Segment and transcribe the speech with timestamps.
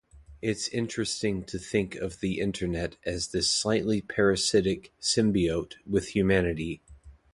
[0.41, 6.81] It's interesting to think of the Internet as this slightly parasitic symbiote with Humanity.